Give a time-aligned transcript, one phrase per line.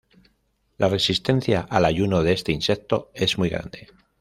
[0.79, 3.89] La resistencia al ayuno de este insecto es muy grande.